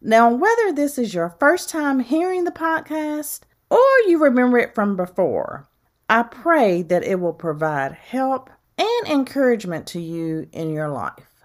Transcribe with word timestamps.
Now, 0.00 0.32
whether 0.32 0.72
this 0.72 0.96
is 0.96 1.12
your 1.12 1.34
first 1.40 1.68
time 1.68 1.98
hearing 1.98 2.44
the 2.44 2.52
podcast 2.52 3.40
or 3.68 3.82
you 4.06 4.22
remember 4.22 4.56
it 4.56 4.72
from 4.72 4.96
before, 4.96 5.68
I 6.08 6.22
pray 6.22 6.82
that 6.82 7.02
it 7.02 7.18
will 7.18 7.32
provide 7.32 7.92
help 7.92 8.48
and 8.78 9.08
encouragement 9.08 9.88
to 9.88 10.00
you 10.00 10.48
in 10.52 10.70
your 10.70 10.88
life. 10.88 11.42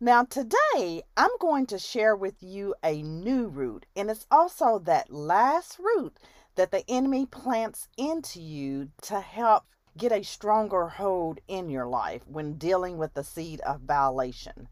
Now, 0.00 0.24
today 0.24 1.02
I'm 1.14 1.30
going 1.38 1.66
to 1.66 1.78
share 1.78 2.16
with 2.16 2.36
you 2.40 2.74
a 2.82 3.02
new 3.02 3.46
root, 3.46 3.84
and 3.94 4.10
it's 4.10 4.26
also 4.30 4.78
that 4.80 5.12
last 5.12 5.78
root 5.78 6.16
that 6.54 6.70
the 6.70 6.82
enemy 6.88 7.26
plants 7.26 7.88
into 7.98 8.40
you 8.40 8.88
to 9.02 9.20
help 9.20 9.64
get 9.98 10.12
a 10.12 10.24
stronger 10.24 10.88
hold 10.88 11.40
in 11.46 11.68
your 11.68 11.86
life 11.86 12.22
when 12.26 12.54
dealing 12.54 12.96
with 12.96 13.12
the 13.12 13.22
seed 13.22 13.60
of 13.60 13.82
violation. 13.82 14.68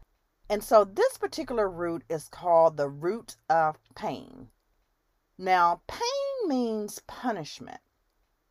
And 0.51 0.61
so, 0.61 0.83
this 0.83 1.17
particular 1.17 1.69
root 1.69 2.03
is 2.09 2.27
called 2.27 2.75
the 2.75 2.89
root 2.89 3.37
of 3.49 3.79
pain. 3.95 4.49
Now, 5.37 5.81
pain 5.87 6.45
means 6.45 6.99
punishment, 7.07 7.79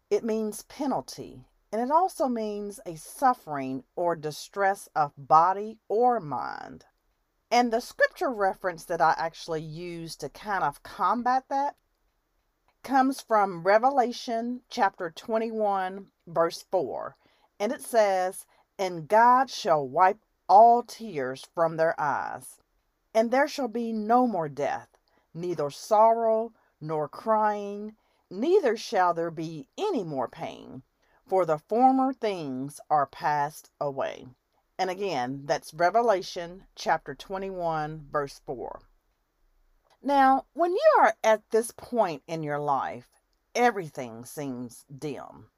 it 0.09 0.25
means 0.25 0.63
penalty, 0.63 1.45
and 1.71 1.83
it 1.83 1.91
also 1.91 2.27
means 2.27 2.81
a 2.87 2.97
suffering 2.97 3.85
or 3.97 4.17
distress 4.17 4.89
of 4.97 5.13
body 5.19 5.79
or 5.89 6.21
mind. 6.21 6.87
And 7.51 7.71
the 7.71 7.83
scripture 7.83 8.33
reference 8.33 8.87
that 8.87 9.03
I 9.03 9.15
actually 9.19 9.61
use 9.61 10.17
to 10.17 10.31
kind 10.31 10.65
of 10.65 10.83
combat 10.83 11.51
that 11.51 11.77
comes 12.83 13.21
from 13.21 13.63
Revelation 13.63 14.63
chapter 14.71 15.11
21, 15.11 16.07
verse 16.27 16.65
4. 16.71 17.15
And 17.59 17.73
it 17.73 17.83
says, 17.83 18.47
And 18.79 19.07
God 19.07 19.51
shall 19.51 19.87
wipe 19.87 20.25
all 20.51 20.83
tears 20.83 21.47
from 21.55 21.77
their 21.77 21.99
eyes, 21.99 22.61
and 23.15 23.31
there 23.31 23.49
shall 23.49 23.69
be 23.69 23.93
no 23.93 24.27
more 24.27 24.49
death, 24.49 24.99
neither 25.33 25.71
sorrow 25.71 26.53
nor 26.81 27.09
crying, 27.09 27.95
neither 28.29 28.77
shall 28.77 29.15
there 29.15 29.31
be 29.31 29.69
any 29.79 30.03
more 30.03 30.29
pain 30.29 30.83
for 31.31 31.47
the 31.47 31.59
former 31.59 32.13
things 32.13 32.81
are 32.91 33.07
passed 33.07 33.71
away. 33.81 34.27
And 34.77 34.91
again, 34.91 35.43
that's 35.45 35.73
Revelation 35.73 36.65
chapter 36.75 37.15
21, 37.15 38.09
verse 38.11 38.41
4. 38.45 38.81
Now, 40.03 40.47
when 40.55 40.73
you 40.73 40.97
are 40.99 41.15
at 41.23 41.49
this 41.51 41.71
point 41.71 42.25
in 42.27 42.43
your 42.43 42.59
life, 42.59 43.09
everything 43.55 44.25
seems 44.25 44.85
dim. 44.99 45.51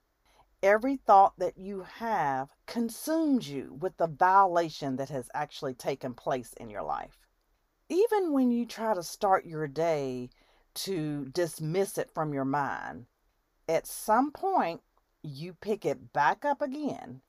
Every 0.63 0.97
thought 0.97 1.39
that 1.39 1.59
you 1.59 1.83
have 1.83 2.55
consumes 2.67 3.49
you 3.49 3.77
with 3.81 3.97
the 3.97 4.07
violation 4.07 4.95
that 4.97 5.09
has 5.09 5.29
actually 5.35 5.75
taken 5.75 6.15
place 6.15 6.53
in 6.53 6.71
your 6.71 6.85
life. 6.85 7.19
Even 7.89 8.33
when 8.33 8.53
you 8.53 8.65
try 8.65 8.95
to 8.95 9.03
start 9.03 9.45
your 9.45 9.67
day 9.67 10.31
to 10.75 11.25
dismiss 11.27 11.99
it 11.99 12.11
from 12.15 12.33
your 12.33 12.45
mind, 12.45 13.07
at 13.69 13.89
some 13.89 14.31
point 14.31 14.83
you 15.23 15.55
pick 15.55 15.85
it 15.85 16.13
back 16.13 16.45
up 16.45 16.63
again 16.63 17.23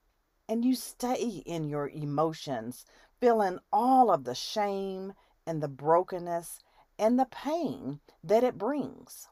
and 0.48 0.64
you 0.64 0.76
stay 0.76 1.42
in 1.44 1.68
your 1.68 1.88
emotions, 1.88 2.86
feeling 3.20 3.58
all 3.72 4.10
of 4.12 4.22
the 4.22 4.34
shame 4.34 5.12
and 5.44 5.60
the 5.60 5.68
brokenness 5.68 6.60
and 7.00 7.18
the 7.18 7.26
pain 7.26 7.98
that 8.22 8.44
it 8.44 8.58
brings. 8.58 9.28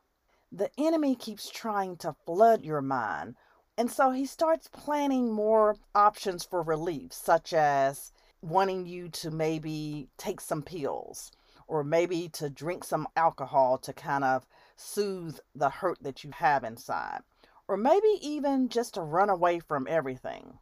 The 0.50 0.70
enemy 0.76 1.14
keeps 1.14 1.48
trying 1.48 1.96
to 1.98 2.16
flood 2.26 2.64
your 2.64 2.82
mind, 2.82 3.36
and 3.76 3.90
so 3.90 4.10
he 4.10 4.26
starts 4.26 4.68
planning 4.68 5.32
more 5.32 5.76
options 5.94 6.44
for 6.44 6.62
relief, 6.62 7.12
such 7.12 7.52
as 7.52 8.12
wanting 8.40 8.86
you 8.86 9.08
to 9.08 9.30
maybe 9.30 10.08
take 10.18 10.40
some 10.40 10.62
pills 10.62 11.30
or 11.66 11.84
maybe 11.84 12.28
to 12.28 12.50
drink 12.50 12.84
some 12.84 13.06
alcohol 13.16 13.78
to 13.78 13.92
kind 13.92 14.24
of 14.24 14.46
soothe 14.76 15.38
the 15.54 15.70
hurt 15.70 16.02
that 16.02 16.24
you 16.24 16.30
have 16.32 16.64
inside 16.64 17.20
or 17.68 17.76
maybe 17.76 18.18
even 18.20 18.68
just 18.68 18.94
to 18.94 19.00
run 19.00 19.30
away 19.30 19.58
from 19.58 19.86
everything. 19.88 20.58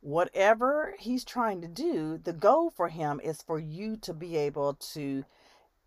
Whatever 0.00 0.94
he's 0.98 1.24
trying 1.24 1.60
to 1.62 1.68
do, 1.68 2.18
the 2.18 2.32
goal 2.32 2.70
for 2.70 2.88
him 2.88 3.20
is 3.22 3.42
for 3.42 3.58
you 3.58 3.96
to 3.98 4.14
be 4.14 4.36
able 4.36 4.74
to 4.74 5.24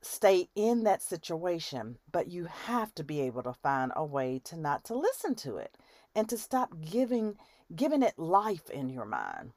stay 0.01 0.49
in 0.55 0.83
that 0.83 1.01
situation, 1.01 1.97
but 2.11 2.27
you 2.27 2.45
have 2.45 2.93
to 2.95 3.03
be 3.03 3.21
able 3.21 3.41
to 3.43 3.53
find 3.53 3.91
a 3.95 4.03
way 4.03 4.41
to 4.43 4.57
not 4.57 4.83
to 4.83 4.95
listen 4.95 5.33
to 5.35 5.55
it 5.55 5.77
and 6.15 6.29
to 6.29 6.37
stop 6.37 6.73
giving 6.81 7.37
giving 7.75 8.03
it 8.03 8.19
life 8.19 8.69
in 8.69 8.89
your 8.89 9.05
mind. 9.05 9.53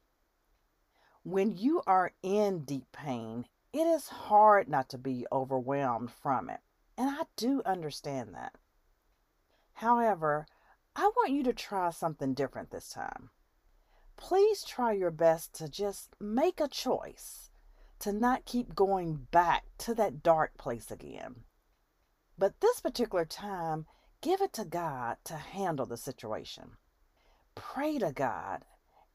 When 1.23 1.57
you 1.57 1.83
are 1.87 2.13
in 2.23 2.65
deep 2.65 2.87
pain, 2.93 3.47
it 3.73 3.87
is 3.87 4.09
hard 4.09 4.69
not 4.69 4.89
to 4.91 4.99
be 4.99 5.27
overwhelmed 5.31 6.11
from 6.11 6.49
it. 6.49 6.61
And 6.97 7.11
I 7.11 7.25
do 7.37 7.63
understand 7.67 8.35
that. 8.35 8.55
However, 9.75 10.47
I 10.95 11.11
want 11.17 11.33
you 11.33 11.43
to 11.43 11.53
try 11.53 11.91
something 11.91 12.33
different 12.33 12.71
this 12.71 12.89
time. 12.89 13.31
Please 14.17 14.65
try 14.65 14.93
your 14.93 15.11
best 15.11 15.53
to 15.57 15.69
just 15.69 16.17
make 16.19 16.59
a 16.59 16.69
choice 16.69 17.51
to 17.99 18.13
not 18.13 18.47
keep 18.47 18.75
going 18.75 19.27
back 19.31 19.65
to 19.79 19.95
that 19.95 20.23
dark 20.23 20.57
place 20.57 20.91
again. 20.91 21.45
But 22.39 22.61
this 22.61 22.81
particular 22.81 23.25
time, 23.25 23.87
give 24.27 24.41
it 24.41 24.53
to 24.53 24.65
God 24.65 25.19
to 25.23 25.35
handle 25.35 25.87
the 25.87 25.97
situation. 25.97 26.73
Pray 27.55 27.97
to 27.99 28.11
God 28.11 28.65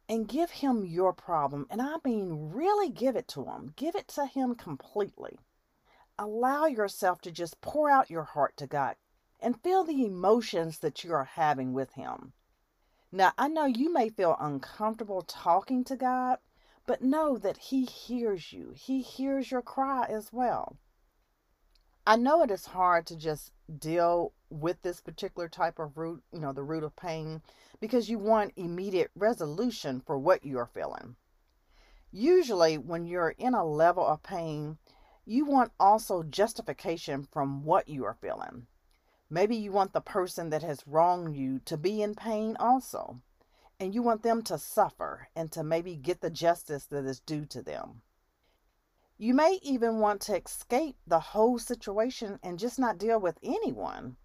and 0.08 0.26
give 0.26 0.52
Him 0.52 0.86
your 0.86 1.12
problem. 1.12 1.68
And 1.70 1.82
I 1.82 1.98
mean, 2.06 2.52
really 2.54 2.90
give 2.90 3.18
it 3.18 3.28
to 3.30 3.44
Him, 3.44 3.74
give 3.76 3.94
it 3.94 4.08
to 4.10 4.26
Him 4.26 4.56
completely. 4.56 5.38
Allow 6.18 6.68
yourself 6.68 7.20
to 7.24 7.32
just 7.32 7.60
pour 7.60 7.90
out 7.90 8.10
your 8.10 8.24
heart 8.24 8.56
to 8.56 8.68
God 8.68 8.96
and 9.42 9.62
feel 9.62 9.84
the 9.84 10.06
emotions 10.06 10.80
that 10.80 11.04
you 11.04 11.12
are 11.12 11.26
having 11.26 11.74
with 11.74 11.92
Him. 11.96 12.32
Now, 13.12 13.34
I 13.38 13.50
know 13.50 13.66
you 13.66 13.92
may 13.92 14.08
feel 14.08 14.38
uncomfortable 14.40 15.24
talking 15.24 15.84
to 15.86 15.98
God, 15.98 16.38
but 16.86 17.02
know 17.02 17.38
that 17.38 17.58
He 17.58 17.84
hears 17.84 18.54
you. 18.54 18.72
He 18.78 19.02
hears 19.02 19.52
your 19.52 19.62
cry 19.62 20.06
as 20.08 20.32
well. 20.32 20.78
I 22.08 22.16
know 22.16 22.44
it 22.44 22.50
is 22.50 22.68
hard 22.68 23.06
to 23.08 23.18
just 23.18 23.52
deal 23.78 24.32
with 24.52 24.82
this 24.82 25.02
particular 25.02 25.48
type 25.48 25.80
of 25.80 25.98
root, 25.98 26.22
you 26.32 26.40
know, 26.40 26.54
the 26.54 26.64
root 26.64 26.84
of 26.84 26.96
pain, 26.96 27.42
because 27.80 28.10
you 28.10 28.20
want 28.20 28.54
immediate 28.56 29.10
resolution 29.16 30.02
for 30.06 30.20
what 30.20 30.46
you 30.46 30.58
are 30.60 30.68
feeling. 30.68 31.16
Usually, 32.12 32.78
when 32.78 33.06
you're 33.06 33.36
in 33.38 33.54
a 33.54 33.66
level 33.66 34.06
of 34.06 34.22
pain, 34.22 34.78
you 35.26 35.46
want 35.46 35.72
also 35.80 36.24
justification 36.24 37.28
from 37.32 37.64
what 37.64 37.88
you 37.88 38.04
are 38.06 38.18
feeling. 38.20 38.68
Maybe 39.30 39.56
you 39.56 39.72
want 39.72 39.94
the 39.94 40.02
person 40.02 40.50
that 40.50 40.64
has 40.64 40.86
wronged 40.86 41.38
you 41.38 41.60
to 41.66 41.78
be 41.78 42.02
in 42.02 42.16
pain 42.16 42.58
also, 42.60 43.22
and 43.80 43.96
you 43.96 44.04
want 44.04 44.24
them 44.24 44.42
to 44.44 44.58
suffer 44.58 45.30
and 45.36 45.52
to 45.54 45.64
maybe 45.64 45.96
get 45.96 46.20
the 46.20 46.30
justice 46.30 46.86
that 46.88 47.06
is 47.06 47.22
due 47.22 47.46
to 47.46 47.62
them. 47.62 48.02
You 49.18 49.34
may 49.34 49.60
even 49.62 50.00
want 50.00 50.20
to 50.22 50.36
escape 50.36 50.98
the 51.08 51.20
whole 51.20 51.60
situation 51.60 52.40
and 52.44 52.60
just 52.60 52.80
not 52.80 52.98
deal 52.98 53.20
with 53.20 53.38
anyone. 53.44 54.18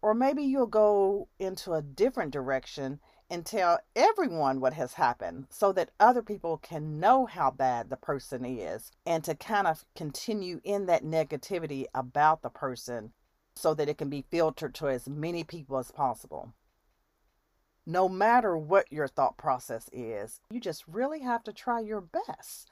Or 0.00 0.14
maybe 0.14 0.42
you'll 0.42 0.66
go 0.66 1.28
into 1.38 1.72
a 1.72 1.82
different 1.82 2.32
direction 2.32 3.00
and 3.30 3.44
tell 3.44 3.78
everyone 3.94 4.60
what 4.60 4.72
has 4.72 4.94
happened 4.94 5.46
so 5.50 5.72
that 5.72 5.90
other 6.00 6.22
people 6.22 6.56
can 6.58 6.98
know 6.98 7.26
how 7.26 7.50
bad 7.50 7.90
the 7.90 7.96
person 7.96 8.44
is 8.44 8.90
and 9.04 9.22
to 9.24 9.34
kind 9.34 9.66
of 9.66 9.84
continue 9.94 10.60
in 10.64 10.86
that 10.86 11.04
negativity 11.04 11.84
about 11.94 12.42
the 12.42 12.48
person 12.48 13.12
so 13.54 13.74
that 13.74 13.88
it 13.88 13.98
can 13.98 14.08
be 14.08 14.24
filtered 14.30 14.74
to 14.76 14.88
as 14.88 15.08
many 15.08 15.44
people 15.44 15.78
as 15.78 15.90
possible. 15.90 16.54
No 17.84 18.08
matter 18.08 18.56
what 18.56 18.92
your 18.92 19.08
thought 19.08 19.36
process 19.36 19.90
is, 19.92 20.40
you 20.50 20.60
just 20.60 20.86
really 20.86 21.20
have 21.20 21.42
to 21.44 21.52
try 21.52 21.80
your 21.80 22.00
best 22.00 22.70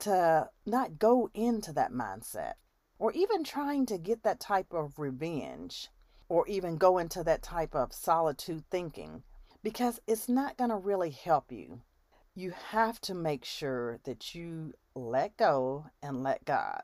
to 0.00 0.48
not 0.66 0.98
go 0.98 1.30
into 1.34 1.72
that 1.72 1.92
mindset 1.92 2.54
or 2.98 3.12
even 3.12 3.44
trying 3.44 3.86
to 3.86 3.98
get 3.98 4.22
that 4.22 4.40
type 4.40 4.72
of 4.72 4.98
revenge 4.98 5.88
or 6.28 6.46
even 6.48 6.76
go 6.76 6.98
into 6.98 7.22
that 7.24 7.42
type 7.42 7.74
of 7.74 7.92
solitude 7.92 8.64
thinking 8.70 9.22
because 9.62 10.00
it's 10.06 10.28
not 10.28 10.56
going 10.56 10.70
to 10.70 10.76
really 10.76 11.10
help 11.10 11.50
you. 11.50 11.80
You 12.34 12.52
have 12.70 13.00
to 13.02 13.14
make 13.14 13.44
sure 13.44 13.98
that 14.04 14.34
you 14.34 14.74
let 14.94 15.36
go 15.36 15.86
and 16.02 16.22
let 16.22 16.44
God. 16.44 16.82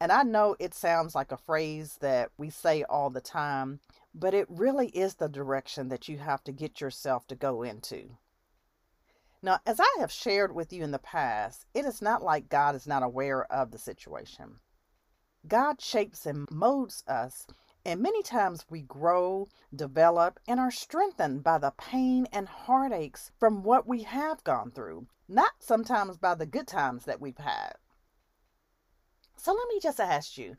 And 0.00 0.12
I 0.12 0.22
know 0.22 0.56
it 0.58 0.74
sounds 0.74 1.14
like 1.14 1.32
a 1.32 1.36
phrase 1.36 1.98
that 2.00 2.30
we 2.36 2.50
say 2.50 2.82
all 2.84 3.10
the 3.10 3.20
time, 3.20 3.80
but 4.14 4.34
it 4.34 4.46
really 4.50 4.88
is 4.88 5.14
the 5.14 5.28
direction 5.28 5.88
that 5.88 6.08
you 6.08 6.18
have 6.18 6.44
to 6.44 6.52
get 6.52 6.80
yourself 6.80 7.26
to 7.28 7.34
go 7.34 7.62
into. 7.62 8.18
Now, 9.42 9.60
as 9.66 9.78
I 9.80 9.96
have 10.00 10.12
shared 10.12 10.54
with 10.54 10.72
you 10.72 10.82
in 10.82 10.90
the 10.90 10.98
past, 10.98 11.66
it 11.74 11.84
is 11.84 12.00
not 12.00 12.22
like 12.22 12.48
God 12.48 12.74
is 12.74 12.86
not 12.86 13.02
aware 13.02 13.50
of 13.52 13.70
the 13.70 13.78
situation. 13.78 14.60
God 15.46 15.80
shapes 15.80 16.24
and 16.24 16.46
molds 16.50 17.04
us, 17.06 17.46
and 17.84 18.00
many 18.00 18.22
times 18.22 18.64
we 18.70 18.80
grow, 18.80 19.48
develop, 19.74 20.40
and 20.48 20.58
are 20.58 20.70
strengthened 20.70 21.44
by 21.44 21.58
the 21.58 21.72
pain 21.72 22.26
and 22.32 22.48
heartaches 22.48 23.30
from 23.38 23.62
what 23.62 23.86
we 23.86 24.02
have 24.04 24.42
gone 24.44 24.70
through, 24.70 25.06
not 25.28 25.52
sometimes 25.58 26.16
by 26.16 26.34
the 26.34 26.46
good 26.46 26.66
times 26.66 27.04
that 27.04 27.20
we've 27.20 27.38
had. 27.38 27.74
So 29.36 29.52
let 29.52 29.68
me 29.68 29.80
just 29.80 30.00
ask 30.00 30.38
you 30.38 30.56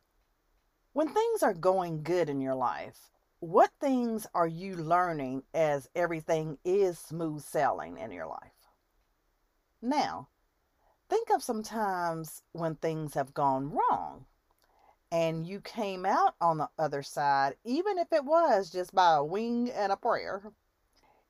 when 0.93 1.07
things 1.07 1.41
are 1.41 1.53
going 1.53 2.03
good 2.03 2.29
in 2.29 2.41
your 2.41 2.55
life, 2.55 3.09
what 3.39 3.71
things 3.79 4.27
are 4.33 4.47
you 4.47 4.75
learning 4.75 5.43
as 5.53 5.89
everything 5.95 6.57
is 6.63 6.99
smooth 6.99 7.41
sailing 7.41 7.97
in 7.97 8.11
your 8.11 8.27
life? 8.27 8.69
Now, 9.81 10.29
think 11.09 11.29
of 11.31 11.43
some 11.43 11.63
times 11.63 12.43
when 12.51 12.75
things 12.75 13.15
have 13.15 13.33
gone 13.33 13.71
wrong 13.71 14.25
and 15.11 15.45
you 15.45 15.61
came 15.61 16.05
out 16.05 16.35
on 16.41 16.57
the 16.57 16.69
other 16.77 17.03
side, 17.03 17.55
even 17.63 17.97
if 17.97 18.11
it 18.11 18.25
was 18.25 18.69
just 18.69 18.93
by 18.93 19.15
a 19.15 19.23
wing 19.23 19.69
and 19.69 19.91
a 19.91 19.97
prayer. 19.97 20.41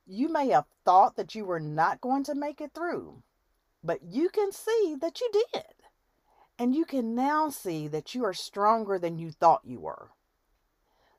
You 0.06 0.30
may 0.30 0.50
have 0.50 0.66
thought 0.84 1.16
that 1.16 1.36
you 1.36 1.46
were 1.46 1.60
not 1.60 2.02
going 2.02 2.24
to 2.26 2.36
make 2.36 2.62
it 2.62 2.74
through, 2.74 3.24
but 3.84 4.04
you 4.04 4.30
can 4.30 4.52
see 4.52 4.96
that 5.02 5.20
you 5.20 5.30
did. 5.54 5.64
And 6.58 6.74
you 6.74 6.86
can 6.86 7.16
now 7.16 7.50
see 7.50 7.88
that 7.90 8.16
you 8.16 8.24
are 8.24 8.34
stronger 8.34 8.98
than 8.98 9.20
you 9.20 9.32
thought 9.32 9.66
you 9.66 9.80
were. 9.80 10.12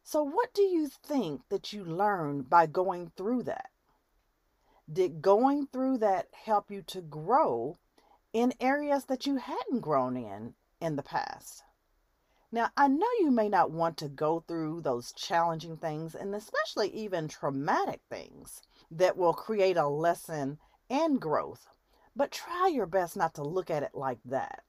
So, 0.03 0.23
what 0.23 0.55
do 0.55 0.63
you 0.63 0.89
think 0.89 1.43
that 1.49 1.73
you 1.73 1.85
learned 1.85 2.49
by 2.49 2.67
going 2.67 3.11
through 3.17 3.43
that? 3.43 3.71
Did 4.91 5.21
going 5.21 5.67
through 5.67 5.99
that 5.99 6.29
help 6.33 6.71
you 6.71 6.81
to 6.83 7.03
grow 7.03 7.77
in 8.33 8.55
areas 8.61 9.07
that 9.07 9.27
you 9.27 9.37
hadn't 9.37 9.81
grown 9.81 10.17
in 10.17 10.55
in 10.81 10.95
the 10.95 11.03
past? 11.03 11.65
Now, 12.53 12.71
I 12.77 12.89
know 12.89 13.09
you 13.21 13.31
may 13.31 13.49
not 13.49 13.71
want 13.71 13.97
to 13.99 14.09
go 14.09 14.41
through 14.41 14.81
those 14.81 15.13
challenging 15.13 15.77
things 15.77 16.15
and 16.15 16.35
especially 16.35 16.89
even 16.91 17.29
traumatic 17.29 18.01
things 18.09 18.63
that 18.91 19.17
will 19.17 19.35
create 19.35 19.77
a 19.77 19.89
lesson 19.89 20.59
and 20.89 21.21
growth, 21.21 21.67
but 22.15 22.31
try 22.31 22.69
your 22.69 22.87
best 22.87 23.17
not 23.17 23.35
to 23.35 23.43
look 23.43 23.71
at 23.71 23.83
it 23.83 23.95
like 23.95 24.21
that. 24.25 24.63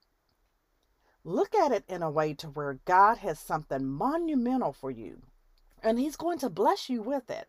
Look 1.24 1.54
at 1.54 1.72
it 1.72 1.84
in 1.88 2.02
a 2.02 2.10
way 2.10 2.34
to 2.34 2.48
where 2.48 2.80
God 2.84 3.18
has 3.18 3.38
something 3.38 3.86
monumental 3.86 4.72
for 4.72 4.90
you 4.90 5.22
and 5.82 5.98
He's 5.98 6.16
going 6.16 6.38
to 6.38 6.50
bless 6.50 6.88
you 6.88 7.02
with 7.02 7.30
it. 7.30 7.48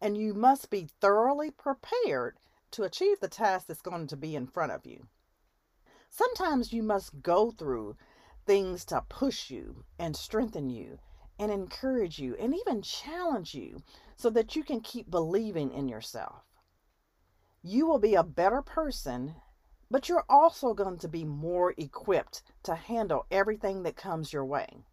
And 0.00 0.16
you 0.16 0.34
must 0.34 0.70
be 0.70 0.88
thoroughly 1.00 1.50
prepared 1.50 2.36
to 2.72 2.82
achieve 2.82 3.20
the 3.20 3.28
task 3.28 3.66
that's 3.66 3.82
going 3.82 4.06
to 4.08 4.16
be 4.16 4.34
in 4.34 4.46
front 4.46 4.72
of 4.72 4.84
you. 4.84 5.06
Sometimes 6.10 6.72
you 6.72 6.82
must 6.82 7.22
go 7.22 7.50
through 7.50 7.96
things 8.46 8.84
to 8.86 9.04
push 9.08 9.50
you 9.50 9.84
and 9.98 10.16
strengthen 10.16 10.68
you 10.70 10.98
and 11.38 11.50
encourage 11.50 12.18
you 12.18 12.36
and 12.36 12.54
even 12.54 12.82
challenge 12.82 13.54
you 13.54 13.82
so 14.16 14.30
that 14.30 14.54
you 14.54 14.62
can 14.62 14.80
keep 14.80 15.10
believing 15.10 15.72
in 15.72 15.88
yourself. 15.88 16.42
You 17.62 17.86
will 17.86 17.98
be 17.98 18.14
a 18.14 18.24
better 18.24 18.62
person 18.62 19.34
but 19.92 20.08
you're 20.08 20.24
also 20.26 20.72
going 20.72 20.96
to 20.96 21.06
be 21.06 21.22
more 21.22 21.74
equipped 21.76 22.42
to 22.62 22.74
handle 22.74 23.26
everything 23.30 23.82
that 23.82 23.94
comes 23.94 24.32
your 24.32 24.44
way. 24.44 24.86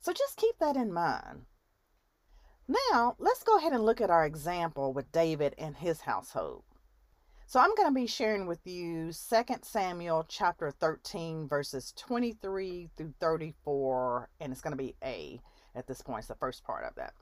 So 0.00 0.14
just 0.14 0.38
keep 0.38 0.58
that 0.58 0.76
in 0.76 0.90
mind. 0.94 1.44
Now, 2.66 3.16
let's 3.18 3.42
go 3.42 3.58
ahead 3.58 3.74
and 3.74 3.84
look 3.84 4.00
at 4.00 4.08
our 4.08 4.24
example 4.24 4.94
with 4.94 5.12
David 5.12 5.54
and 5.58 5.76
his 5.76 6.00
household. 6.00 6.64
So 7.50 7.58
I'm 7.58 7.74
going 7.74 7.88
to 7.88 8.00
be 8.00 8.06
sharing 8.06 8.46
with 8.46 8.64
you 8.64 9.06
2 9.06 9.12
Samuel 9.62 10.24
chapter 10.28 10.70
13 10.70 11.48
verses 11.48 11.92
23 11.96 12.90
through 12.96 13.14
34 13.18 14.28
and 14.38 14.52
it's 14.52 14.60
going 14.60 14.70
to 14.70 14.76
be 14.80 14.94
A 15.02 15.40
at 15.74 15.88
this 15.88 16.00
point. 16.00 16.20
It's 16.20 16.28
the 16.28 16.36
first 16.36 16.62
part 16.62 16.84
of 16.84 16.94
that. 16.94 17.12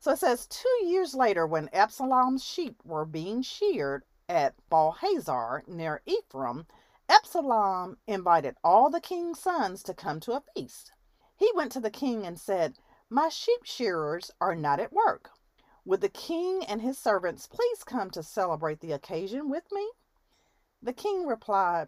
So 0.00 0.10
it 0.10 0.18
says 0.18 0.48
2 0.48 0.86
years 0.86 1.14
later 1.14 1.46
when 1.46 1.70
Absalom's 1.72 2.42
sheep 2.42 2.74
were 2.84 3.04
being 3.04 3.40
sheared, 3.40 4.02
at 4.28 4.56
Baal-hazor 4.68 5.62
near 5.68 6.02
Ephraim, 6.06 6.66
Absalom 7.08 7.98
invited 8.08 8.56
all 8.64 8.90
the 8.90 9.00
king's 9.00 9.38
sons 9.38 9.84
to 9.84 9.94
come 9.94 10.18
to 10.18 10.32
a 10.32 10.42
feast. 10.56 10.90
He 11.36 11.52
went 11.54 11.70
to 11.70 11.80
the 11.80 11.88
king 11.88 12.26
and 12.26 12.36
said, 12.36 12.78
My 13.08 13.28
sheep 13.28 13.62
shearers 13.62 14.32
are 14.40 14.56
not 14.56 14.80
at 14.80 14.92
work. 14.92 15.30
Would 15.86 16.00
the 16.00 16.08
king 16.08 16.64
and 16.64 16.82
his 16.82 16.98
servants 16.98 17.46
please 17.46 17.84
come 17.84 18.10
to 18.10 18.22
celebrate 18.24 18.80
the 18.80 18.90
occasion 18.90 19.48
with 19.48 19.70
me? 19.70 19.88
The 20.82 20.92
king 20.92 21.26
replied, 21.26 21.86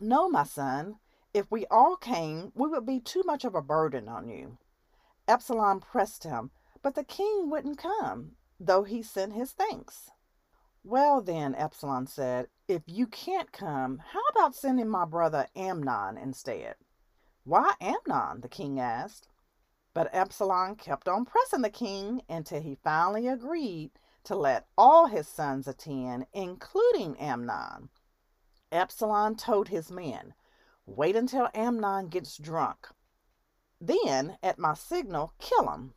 No, 0.00 0.28
my 0.28 0.42
son. 0.42 0.98
If 1.32 1.48
we 1.48 1.64
all 1.66 1.94
came, 1.94 2.50
we 2.56 2.68
would 2.68 2.84
be 2.84 2.98
too 2.98 3.22
much 3.24 3.44
of 3.44 3.54
a 3.54 3.62
burden 3.62 4.08
on 4.08 4.28
you. 4.28 4.58
Absalom 5.28 5.78
pressed 5.78 6.24
him, 6.24 6.50
but 6.82 6.96
the 6.96 7.04
king 7.04 7.48
wouldn't 7.48 7.78
come, 7.78 8.32
though 8.58 8.82
he 8.82 9.04
sent 9.04 9.34
his 9.34 9.52
thanks. 9.52 10.10
Well, 10.82 11.20
then, 11.20 11.54
Absalom 11.54 12.06
said, 12.06 12.48
if 12.66 12.82
you 12.86 13.06
can't 13.06 13.52
come, 13.52 14.02
how 14.12 14.22
about 14.32 14.56
sending 14.56 14.88
my 14.88 15.04
brother 15.04 15.46
Amnon 15.54 16.18
instead? 16.18 16.74
Why 17.44 17.74
Amnon? 17.80 18.40
the 18.40 18.48
king 18.48 18.80
asked. 18.80 19.28
But 19.98 20.14
Absalom 20.14 20.76
kept 20.76 21.08
on 21.08 21.24
pressing 21.24 21.62
the 21.62 21.70
king 21.70 22.22
until 22.28 22.60
he 22.60 22.76
finally 22.76 23.26
agreed 23.26 23.90
to 24.22 24.36
let 24.36 24.68
all 24.78 25.06
his 25.06 25.26
sons 25.26 25.66
attend, 25.66 26.28
including 26.32 27.18
Amnon. 27.18 27.88
Absalom 28.70 29.34
told 29.34 29.66
his 29.66 29.90
men, 29.90 30.34
Wait 30.86 31.16
until 31.16 31.48
Amnon 31.52 32.10
gets 32.10 32.38
drunk. 32.38 32.86
Then, 33.80 34.38
at 34.40 34.56
my 34.56 34.74
signal, 34.74 35.32
kill 35.40 35.68
him. 35.68 35.94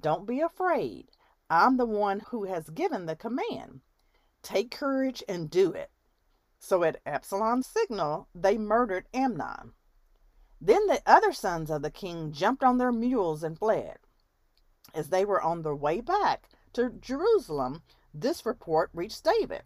Don't 0.00 0.24
be 0.24 0.40
afraid. 0.40 1.10
I'm 1.50 1.76
the 1.76 1.84
one 1.84 2.20
who 2.30 2.44
has 2.44 2.70
given 2.70 3.04
the 3.04 3.16
command. 3.16 3.82
Take 4.40 4.70
courage 4.70 5.22
and 5.28 5.50
do 5.50 5.72
it. 5.72 5.90
So 6.58 6.82
at 6.84 7.02
Absalom's 7.04 7.66
signal, 7.66 8.28
they 8.34 8.56
murdered 8.56 9.08
Amnon. 9.12 9.74
Then 10.60 10.86
the 10.86 11.02
other 11.06 11.32
sons 11.32 11.70
of 11.70 11.82
the 11.82 11.90
king 11.90 12.32
jumped 12.32 12.62
on 12.62 12.78
their 12.78 12.92
mules 12.92 13.42
and 13.42 13.58
fled. 13.58 13.98
As 14.94 15.10
they 15.10 15.24
were 15.24 15.42
on 15.42 15.62
their 15.62 15.74
way 15.74 16.00
back 16.00 16.48
to 16.72 16.90
Jerusalem, 16.90 17.82
this 18.14 18.46
report 18.46 18.90
reached 18.94 19.24
David 19.24 19.62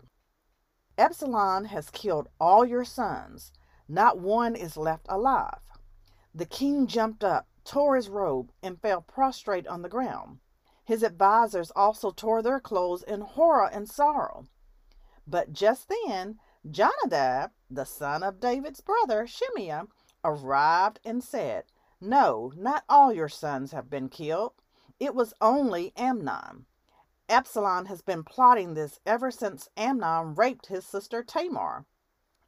Absalom 0.98 1.64
has 1.64 1.88
killed 1.88 2.28
all 2.38 2.64
your 2.66 2.84
sons, 2.84 3.52
not 3.88 4.18
one 4.18 4.54
is 4.54 4.76
left 4.76 5.06
alive. 5.08 5.62
The 6.34 6.44
king 6.44 6.86
jumped 6.86 7.24
up, 7.24 7.48
tore 7.64 7.96
his 7.96 8.08
robe, 8.08 8.52
and 8.62 8.80
fell 8.80 9.00
prostrate 9.00 9.66
on 9.66 9.82
the 9.82 9.88
ground. 9.88 10.40
His 10.84 11.02
advisers 11.02 11.70
also 11.74 12.10
tore 12.10 12.42
their 12.42 12.60
clothes 12.60 13.02
in 13.02 13.20
horror 13.20 13.66
and 13.66 13.88
sorrow. 13.88 14.46
But 15.26 15.52
just 15.52 15.88
then, 15.88 16.38
Jonadab, 16.68 17.52
the 17.70 17.86
son 17.86 18.22
of 18.22 18.40
David's 18.40 18.80
brother 18.80 19.26
Shimeah, 19.26 19.86
arrived 20.24 21.00
and 21.04 21.22
said, 21.22 21.64
No, 22.00 22.52
not 22.56 22.84
all 22.88 23.12
your 23.12 23.28
sons 23.28 23.72
have 23.72 23.88
been 23.88 24.08
killed. 24.08 24.52
It 24.98 25.14
was 25.14 25.34
only 25.40 25.92
Amnon. 25.96 26.66
Absalom 27.28 27.86
has 27.86 28.02
been 28.02 28.24
plotting 28.24 28.74
this 28.74 28.98
ever 29.06 29.30
since 29.30 29.68
Amnon 29.76 30.34
raped 30.34 30.66
his 30.66 30.84
sister 30.84 31.22
Tamar. 31.22 31.86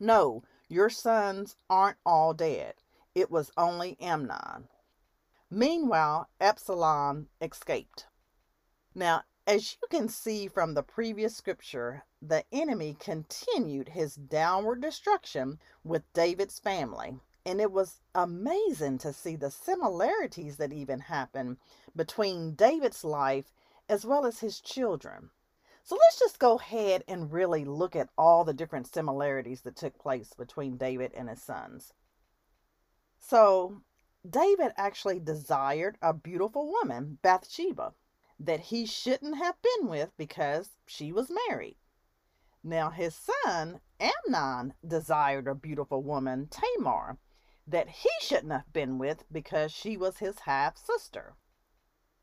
No, 0.01 0.43
your 0.69 0.91
sons 0.91 1.57
aren't 1.71 1.99
all 2.05 2.35
dead. 2.35 2.75
It 3.15 3.31
was 3.31 3.53
only 3.57 3.97
Amnon. 4.01 4.69
Meanwhile, 5.51 6.29
Absalom 6.41 7.29
escaped. 7.41 8.07
Now, 8.95 9.23
as 9.47 9.73
you 9.75 9.89
can 9.89 10.09
see 10.09 10.49
from 10.49 10.75
the 10.75 10.83
previous 10.83 11.37
scripture, 11.37 12.05
the 12.21 12.45
enemy 12.53 12.97
continued 12.99 13.91
his 13.91 14.15
downward 14.15 14.81
destruction 14.81 15.59
with 15.85 16.13
David's 16.13 16.59
family. 16.59 17.19
And 17.45 17.61
it 17.61 17.73
was 17.73 18.01
amazing 18.15 18.99
to 18.99 19.13
see 19.13 19.37
the 19.37 19.51
similarities 19.51 20.59
that 20.59 20.73
even 20.73 21.01
happened 21.01 21.57
between 21.95 22.55
David's 22.55 23.05
life 23.05 23.53
as 23.89 24.05
well 24.05 24.25
as 24.25 24.41
his 24.41 24.61
children. 24.61 25.31
So 25.83 25.97
let's 25.97 26.21
just 26.21 26.39
go 26.39 26.59
ahead 26.59 27.03
and 27.09 27.33
really 27.33 27.65
look 27.65 27.97
at 27.97 28.11
all 28.17 28.45
the 28.45 28.55
different 28.55 28.87
similarities 28.87 29.63
that 29.63 29.75
took 29.75 29.99
place 29.99 30.33
between 30.33 30.77
David 30.77 31.13
and 31.15 31.29
his 31.29 31.43
sons. 31.43 31.93
So, 33.19 33.83
David 34.29 34.73
actually 34.77 35.19
desired 35.19 35.99
a 36.01 36.13
beautiful 36.13 36.69
woman, 36.69 37.19
Bathsheba, 37.23 37.95
that 38.39 38.61
he 38.61 38.87
shouldn't 38.87 39.37
have 39.37 39.57
been 39.63 39.89
with 39.89 40.17
because 40.17 40.77
she 40.87 41.11
was 41.11 41.31
married. 41.49 41.77
Now 42.63 42.91
his 42.91 43.17
son 43.17 43.81
Amnon 43.99 44.75
desired 44.87 45.49
a 45.49 45.55
beautiful 45.55 46.03
woman, 46.03 46.49
Tamar, 46.49 47.19
that 47.73 47.89
he 47.89 48.11
shouldn't 48.21 48.53
have 48.53 48.73
been 48.73 48.99
with 48.99 49.25
because 49.33 49.73
she 49.73 49.97
was 49.97 50.19
his 50.19 50.41
half 50.41 50.77
sister. 50.77 51.35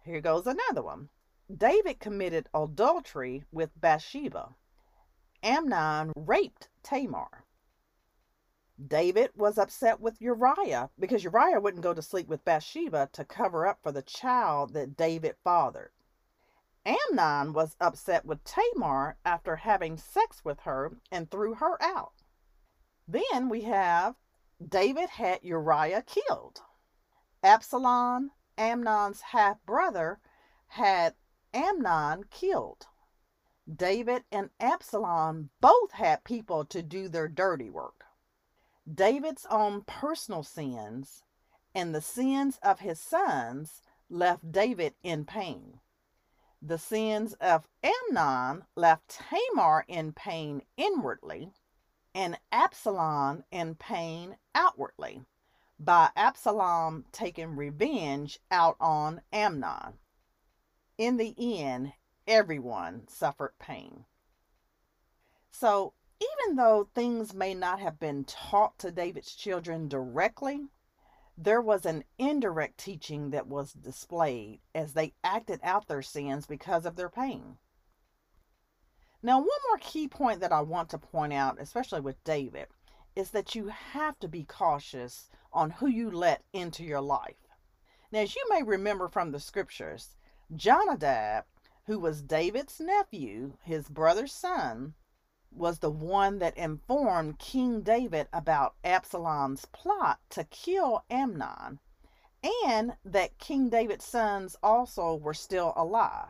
Here 0.03 0.21
goes 0.21 0.47
another 0.47 0.81
one. 0.81 1.09
David 1.55 1.99
committed 1.99 2.47
adultery 2.53 3.43
with 3.51 3.71
Bathsheba. 3.75 4.55
Amnon 5.41 6.13
raped 6.15 6.69
Tamar. 6.83 7.45
David 8.87 9.31
was 9.35 9.57
upset 9.57 9.99
with 9.99 10.21
Uriah 10.21 10.89
because 10.97 11.23
Uriah 11.23 11.59
wouldn't 11.59 11.83
go 11.83 11.93
to 11.93 12.01
sleep 12.01 12.27
with 12.27 12.45
Bathsheba 12.45 13.09
to 13.11 13.25
cover 13.25 13.67
up 13.67 13.79
for 13.81 13.91
the 13.91 14.01
child 14.01 14.73
that 14.73 14.95
David 14.95 15.35
fathered. 15.43 15.91
Amnon 16.85 17.53
was 17.53 17.75
upset 17.81 18.25
with 18.25 18.43
Tamar 18.43 19.17
after 19.25 19.57
having 19.57 19.97
sex 19.97 20.45
with 20.45 20.61
her 20.61 20.93
and 21.11 21.29
threw 21.29 21.55
her 21.55 21.81
out. 21.81 22.23
Then 23.07 23.49
we 23.49 23.61
have 23.61 24.15
David 24.65 25.09
had 25.11 25.43
Uriah 25.43 26.01
killed. 26.01 26.61
Absalom, 27.41 28.31
Amnon's 28.57 29.21
half 29.21 29.63
brother, 29.65 30.19
had 30.67 31.15
Amnon 31.53 32.25
killed. 32.29 32.87
David 33.73 34.25
and 34.31 34.49
Absalom 34.59 35.51
both 35.61 35.91
had 35.91 36.23
people 36.23 36.65
to 36.65 36.81
do 36.81 37.07
their 37.07 37.27
dirty 37.27 37.69
work. 37.69 38.03
David's 38.91 39.45
own 39.49 39.83
personal 39.83 40.43
sins 40.43 41.23
and 41.73 41.93
the 41.93 42.01
sins 42.01 42.59
of 42.63 42.79
his 42.79 42.99
sons 42.99 43.81
left 44.09 44.51
David 44.51 44.95
in 45.03 45.25
pain. 45.25 45.79
The 46.61 46.77
sins 46.77 47.33
of 47.33 47.67
Amnon 47.83 48.65
left 48.75 49.19
Tamar 49.29 49.85
in 49.87 50.11
pain 50.11 50.63
inwardly 50.75 51.53
and 52.19 52.37
Absalom 52.51 53.45
in 53.49 53.75
pain 53.75 54.35
outwardly 54.53 55.21
by 55.79 56.09
Absalom 56.17 57.05
taking 57.13 57.55
revenge 57.55 58.41
out 58.51 58.75
on 58.81 59.21
Amnon. 59.31 59.93
In 60.97 61.15
the 61.15 61.33
end, 61.63 61.93
everyone 62.27 63.07
suffered 63.07 63.53
pain. 63.57 64.03
So 65.49 65.93
even 66.19 66.57
though 66.57 66.89
things 66.93 67.33
may 67.33 67.53
not 67.53 67.79
have 67.79 68.01
been 68.01 68.25
taught 68.25 68.77
to 68.79 68.91
David's 68.91 69.33
children 69.33 69.87
directly, 69.87 70.67
there 71.37 71.61
was 71.61 71.85
an 71.85 72.03
indirect 72.17 72.79
teaching 72.79 73.29
that 73.29 73.47
was 73.47 73.71
displayed 73.71 74.59
as 74.75 74.91
they 74.91 75.13
acted 75.23 75.61
out 75.63 75.87
their 75.87 76.01
sins 76.01 76.45
because 76.45 76.85
of 76.85 76.97
their 76.97 77.07
pain. 77.07 77.59
Now, 79.21 79.39
one 79.39 79.47
more 79.67 79.77
key 79.81 80.07
point 80.07 80.39
that 80.39 80.53
I 80.53 80.61
want 80.61 80.89
to 80.89 80.97
point 80.97 81.33
out, 81.33 81.59
especially 81.59 81.99
with 81.99 82.23
David, 82.23 82.67
is 83.15 83.31
that 83.31 83.53
you 83.53 83.67
have 83.67 84.17
to 84.19 84.29
be 84.29 84.45
cautious 84.45 85.29
on 85.51 85.71
who 85.71 85.87
you 85.87 86.09
let 86.09 86.43
into 86.53 86.83
your 86.83 87.01
life. 87.01 87.35
Now, 88.11 88.19
as 88.19 88.35
you 88.35 88.45
may 88.49 88.63
remember 88.63 89.09
from 89.09 89.31
the 89.31 89.39
scriptures, 89.39 90.15
Jonadab, 90.55 91.43
who 91.85 91.99
was 91.99 92.21
David's 92.21 92.79
nephew, 92.79 93.53
his 93.63 93.89
brother's 93.89 94.31
son, 94.31 94.93
was 95.51 95.79
the 95.79 95.91
one 95.91 96.39
that 96.39 96.57
informed 96.57 97.39
King 97.39 97.81
David 97.81 98.27
about 98.31 98.75
Absalom's 98.83 99.65
plot 99.65 100.19
to 100.29 100.45
kill 100.45 101.03
Amnon, 101.09 101.79
and 102.65 102.95
that 103.03 103.37
King 103.37 103.69
David's 103.69 104.05
sons 104.05 104.55
also 104.63 105.15
were 105.15 105.33
still 105.33 105.73
alive. 105.75 106.29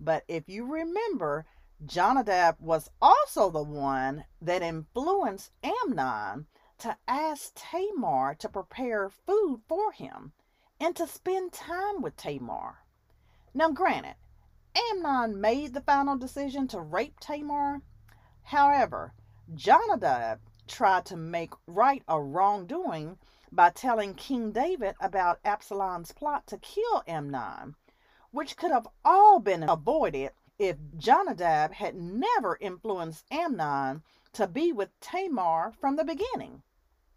But 0.00 0.24
if 0.26 0.48
you 0.48 0.64
remember, 0.66 1.46
Jonadab 1.84 2.56
was 2.60 2.90
also 3.00 3.50
the 3.50 3.62
one 3.62 4.24
that 4.40 4.62
influenced 4.62 5.50
Amnon 5.62 6.46
to 6.78 6.96
ask 7.08 7.52
Tamar 7.54 8.34
to 8.36 8.48
prepare 8.48 9.08
food 9.08 9.62
for 9.66 9.92
him 9.92 10.32
and 10.78 10.94
to 10.96 11.06
spend 11.06 11.52
time 11.52 12.02
with 12.02 12.16
Tamar. 12.16 12.84
Now, 13.54 13.70
granted, 13.70 14.16
Amnon 14.74 15.40
made 15.40 15.74
the 15.74 15.80
final 15.80 16.16
decision 16.16 16.68
to 16.68 16.80
rape 16.80 17.20
Tamar, 17.20 17.82
However, 18.48 19.14
Jonadab 19.54 20.38
tried 20.66 21.06
to 21.06 21.16
make 21.16 21.54
right 21.66 22.02
a 22.06 22.20
wrongdoing 22.20 23.18
by 23.50 23.70
telling 23.70 24.14
King 24.14 24.52
David 24.52 24.96
about 25.00 25.40
Absalom's 25.46 26.12
plot 26.12 26.46
to 26.48 26.58
kill 26.58 27.02
Amnon, 27.06 27.74
which 28.32 28.58
could 28.58 28.70
have 28.70 28.86
all 29.02 29.38
been 29.38 29.62
avoided 29.62 30.32
if 30.58 30.76
Jonadab 30.96 31.72
had 31.72 31.96
never 31.96 32.56
influenced 32.60 33.24
Amnon 33.30 34.02
to 34.32 34.46
be 34.46 34.72
with 34.72 34.98
Tamar 35.00 35.72
from 35.80 35.96
the 35.96 36.04
beginning. 36.04 36.62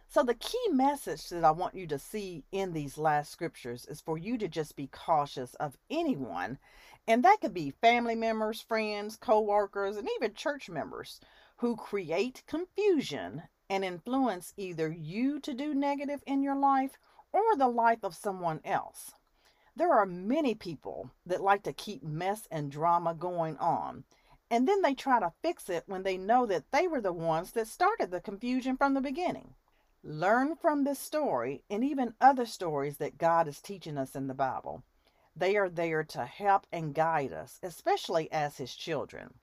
So, 0.07 0.23
the 0.23 0.33
key 0.33 0.69
message 0.71 1.29
that 1.29 1.43
I 1.43 1.51
want 1.51 1.75
you 1.75 1.85
to 1.87 1.99
see 1.99 2.45
in 2.51 2.73
these 2.73 2.97
last 2.97 3.31
scriptures 3.31 3.85
is 3.85 4.01
for 4.01 4.17
you 4.17 4.37
to 4.37 4.47
just 4.47 4.75
be 4.75 4.87
cautious 4.87 5.53
of 5.55 5.77
anyone, 5.89 6.57
and 7.05 7.23
that 7.23 7.41
could 7.41 7.53
be 7.53 7.71
family 7.71 8.15
members, 8.15 8.61
friends, 8.61 9.17
co 9.17 9.41
workers, 9.41 9.97
and 9.97 10.09
even 10.15 10.33
church 10.33 10.69
members 10.69 11.19
who 11.57 11.75
create 11.75 12.43
confusion 12.47 13.43
and 13.69 13.83
influence 13.83 14.53
either 14.55 14.89
you 14.89 15.39
to 15.41 15.53
do 15.53 15.75
negative 15.75 16.23
in 16.25 16.41
your 16.41 16.55
life 16.55 16.97
or 17.33 17.55
the 17.55 17.67
life 17.67 18.03
of 18.03 18.15
someone 18.15 18.61
else. 18.63 19.11
There 19.77 19.93
are 19.93 20.07
many 20.07 20.55
people 20.55 21.11
that 21.27 21.39
like 21.39 21.61
to 21.61 21.71
keep 21.71 22.01
mess 22.01 22.47
and 22.49 22.71
drama 22.71 23.13
going 23.13 23.57
on, 23.57 24.05
and 24.49 24.67
then 24.67 24.81
they 24.81 24.95
try 24.95 25.19
to 25.19 25.33
fix 25.43 25.69
it 25.69 25.83
when 25.85 26.01
they 26.01 26.17
know 26.17 26.47
that 26.47 26.71
they 26.71 26.87
were 26.87 26.99
the 26.99 27.13
ones 27.13 27.51
that 27.51 27.67
started 27.67 28.09
the 28.09 28.19
confusion 28.19 28.75
from 28.75 28.95
the 28.95 29.01
beginning. 29.01 29.53
Learn 30.03 30.55
from 30.55 30.83
this 30.83 30.97
story 30.97 31.61
and 31.69 31.83
even 31.83 32.15
other 32.19 32.47
stories 32.47 32.97
that 32.97 33.19
God 33.19 33.47
is 33.47 33.61
teaching 33.61 33.99
us 33.99 34.15
in 34.15 34.25
the 34.25 34.33
Bible. 34.33 34.81
They 35.35 35.55
are 35.55 35.69
there 35.69 36.03
to 36.05 36.25
help 36.25 36.65
and 36.71 36.95
guide 36.95 37.31
us, 37.31 37.59
especially 37.61 38.31
as 38.31 38.57
His 38.57 38.73
children. 38.73 39.35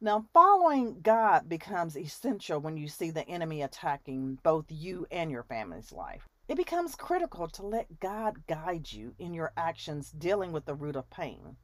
Now, 0.00 0.26
following 0.32 1.00
God 1.00 1.48
becomes 1.48 1.96
essential 1.96 2.60
when 2.60 2.76
you 2.76 2.86
see 2.86 3.10
the 3.10 3.28
enemy 3.28 3.62
attacking 3.62 4.38
both 4.44 4.66
you 4.68 5.08
and 5.10 5.32
your 5.32 5.42
family's 5.42 5.90
life. 5.90 6.28
It 6.48 6.56
becomes 6.56 6.94
critical 6.94 7.48
to 7.48 7.66
let 7.66 7.98
God 7.98 8.46
guide 8.46 8.92
you 8.92 9.14
in 9.18 9.34
your 9.34 9.52
actions 9.56 10.12
dealing 10.12 10.52
with 10.52 10.64
the 10.64 10.74
root 10.74 10.94
of 10.94 11.10
pain. 11.10 11.56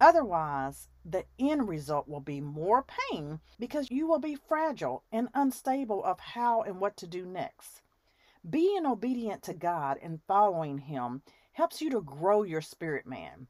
Otherwise, 0.00 0.88
the 1.04 1.24
end 1.38 1.68
result 1.68 2.08
will 2.08 2.20
be 2.20 2.40
more 2.40 2.84
pain 3.10 3.40
because 3.58 3.90
you 3.90 4.06
will 4.06 4.18
be 4.18 4.34
fragile 4.34 5.04
and 5.12 5.28
unstable 5.34 6.04
of 6.04 6.20
how 6.20 6.62
and 6.62 6.80
what 6.80 6.96
to 6.98 7.06
do 7.06 7.24
next. 7.24 7.82
Being 8.48 8.86
obedient 8.86 9.42
to 9.44 9.54
God 9.54 9.98
and 10.02 10.20
following 10.26 10.78
Him 10.78 11.22
helps 11.52 11.80
you 11.80 11.90
to 11.90 12.02
grow 12.02 12.42
your 12.42 12.60
spirit 12.60 13.06
man. 13.06 13.48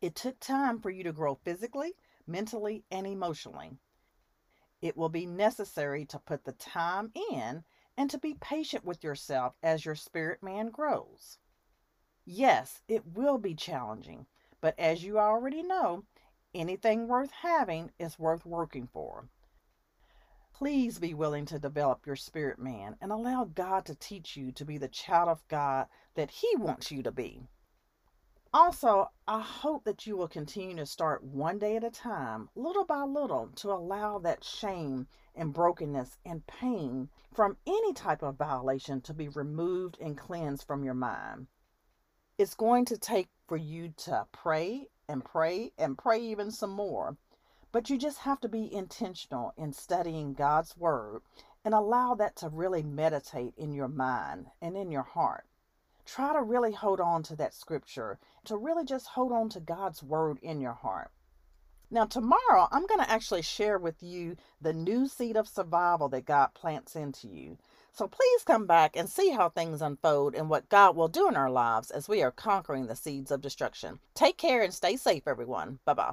It 0.00 0.14
took 0.14 0.38
time 0.40 0.80
for 0.80 0.90
you 0.90 1.04
to 1.04 1.12
grow 1.12 1.36
physically, 1.36 1.94
mentally, 2.26 2.84
and 2.90 3.06
emotionally. 3.06 3.78
It 4.82 4.96
will 4.96 5.08
be 5.08 5.26
necessary 5.26 6.04
to 6.06 6.18
put 6.18 6.44
the 6.44 6.52
time 6.52 7.12
in 7.32 7.64
and 7.96 8.10
to 8.10 8.18
be 8.18 8.34
patient 8.34 8.84
with 8.84 9.02
yourself 9.02 9.54
as 9.62 9.84
your 9.84 9.94
spirit 9.94 10.42
man 10.42 10.70
grows. 10.70 11.38
Yes, 12.24 12.82
it 12.88 13.06
will 13.06 13.38
be 13.38 13.54
challenging 13.54 14.26
but 14.60 14.74
as 14.78 15.04
you 15.04 15.18
already 15.18 15.62
know, 15.62 16.04
anything 16.54 17.06
worth 17.06 17.30
having 17.30 17.92
is 17.98 18.18
worth 18.18 18.46
working 18.46 18.86
for. 18.86 19.28
Please 20.52 20.98
be 20.98 21.12
willing 21.12 21.44
to 21.46 21.58
develop 21.58 22.06
your 22.06 22.16
spirit 22.16 22.58
man 22.58 22.96
and 23.00 23.12
allow 23.12 23.44
God 23.44 23.84
to 23.84 23.94
teach 23.94 24.36
you 24.36 24.52
to 24.52 24.64
be 24.64 24.78
the 24.78 24.88
child 24.88 25.28
of 25.28 25.46
God 25.48 25.86
that 26.14 26.30
He 26.30 26.56
wants 26.56 26.90
you 26.90 27.02
to 27.02 27.12
be. 27.12 27.46
Also, 28.58 29.10
I 29.28 29.40
hope 29.40 29.84
that 29.84 30.06
you 30.06 30.16
will 30.16 30.28
continue 30.28 30.76
to 30.76 30.86
start 30.86 31.22
one 31.22 31.58
day 31.58 31.76
at 31.76 31.84
a 31.84 31.90
time, 31.90 32.48
little 32.54 32.86
by 32.86 33.02
little, 33.02 33.48
to 33.56 33.70
allow 33.70 34.18
that 34.20 34.42
shame 34.42 35.08
and 35.34 35.52
brokenness 35.52 36.16
and 36.24 36.46
pain 36.46 37.10
from 37.34 37.58
any 37.66 37.92
type 37.92 38.22
of 38.22 38.38
violation 38.38 39.02
to 39.02 39.12
be 39.12 39.28
removed 39.28 39.98
and 40.00 40.16
cleansed 40.16 40.66
from 40.66 40.84
your 40.84 40.94
mind. 40.94 41.48
It's 42.38 42.54
going 42.54 42.86
to 42.86 42.96
take 42.96 43.28
for 43.46 43.58
you 43.58 43.92
to 43.98 44.26
pray 44.32 44.88
and 45.06 45.22
pray 45.22 45.72
and 45.76 45.98
pray 45.98 46.18
even 46.20 46.50
some 46.50 46.70
more. 46.70 47.18
But 47.72 47.90
you 47.90 47.98
just 47.98 48.20
have 48.20 48.40
to 48.40 48.48
be 48.48 48.72
intentional 48.72 49.52
in 49.58 49.74
studying 49.74 50.32
God's 50.32 50.74
Word 50.78 51.20
and 51.62 51.74
allow 51.74 52.14
that 52.14 52.36
to 52.36 52.48
really 52.48 52.82
meditate 52.82 53.52
in 53.58 53.74
your 53.74 53.88
mind 53.88 54.46
and 54.62 54.78
in 54.78 54.90
your 54.90 55.02
heart. 55.02 55.44
Try 56.06 56.32
to 56.32 56.42
really 56.42 56.72
hold 56.72 57.00
on 57.00 57.22
to 57.24 57.36
that 57.36 57.52
scripture, 57.52 58.18
to 58.44 58.56
really 58.56 58.84
just 58.84 59.08
hold 59.08 59.32
on 59.32 59.48
to 59.50 59.60
God's 59.60 60.02
Word 60.02 60.38
in 60.40 60.60
your 60.60 60.72
heart. 60.72 61.10
Now, 61.90 62.04
tomorrow, 62.04 62.68
I'm 62.70 62.86
going 62.86 63.00
to 63.00 63.10
actually 63.10 63.42
share 63.42 63.78
with 63.78 64.02
you 64.02 64.36
the 64.60 64.72
new 64.72 65.06
seed 65.06 65.36
of 65.36 65.48
survival 65.48 66.08
that 66.08 66.24
God 66.24 66.54
plants 66.54 66.96
into 66.96 67.28
you. 67.28 67.58
So 67.92 68.08
please 68.08 68.42
come 68.44 68.66
back 68.66 68.96
and 68.96 69.08
see 69.08 69.30
how 69.30 69.48
things 69.48 69.80
unfold 69.80 70.34
and 70.34 70.50
what 70.50 70.68
God 70.68 70.96
will 70.96 71.08
do 71.08 71.28
in 71.28 71.36
our 71.36 71.50
lives 71.50 71.90
as 71.90 72.08
we 72.08 72.22
are 72.22 72.30
conquering 72.30 72.86
the 72.86 72.96
seeds 72.96 73.30
of 73.30 73.40
destruction. 73.40 74.00
Take 74.14 74.36
care 74.36 74.62
and 74.62 74.74
stay 74.74 74.96
safe, 74.96 75.26
everyone. 75.26 75.78
Bye 75.84 75.94
bye. 75.94 76.12